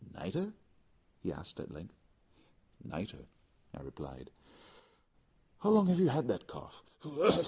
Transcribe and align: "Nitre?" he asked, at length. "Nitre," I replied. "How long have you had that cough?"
"Nitre?" 0.15 0.51
he 1.19 1.31
asked, 1.31 1.59
at 1.59 1.69
length. 1.69 1.93
"Nitre," 2.83 3.27
I 3.75 3.81
replied. 3.83 4.31
"How 5.59 5.69
long 5.69 5.85
have 5.89 5.99
you 5.99 6.09
had 6.09 6.27
that 6.27 6.47
cough?" 6.47 6.81